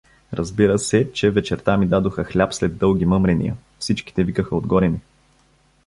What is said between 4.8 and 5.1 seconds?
ми.